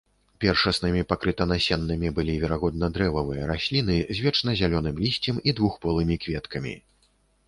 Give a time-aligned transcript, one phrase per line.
[0.43, 6.73] Першаснымі пакрытанасеннымі былі, верагодна, дрэвавыя расліны з вечназялёным лісцем і двухполымі кветкамі.